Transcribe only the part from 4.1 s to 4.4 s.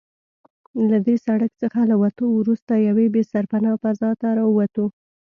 ته